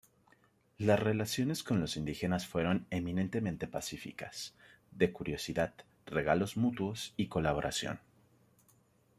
Las 0.79 0.99
relaciones 0.99 1.61
con 1.61 1.79
los 1.79 1.95
indígenas 1.95 2.47
fueron 2.47 2.87
eminentemente 2.89 3.67
pacíficas, 3.67 4.55
de 4.89 5.13
curiosidad, 5.13 5.75
regalos 6.07 6.57
mutuos 6.57 7.13
y 7.17 7.27
colaboración. 7.27 7.99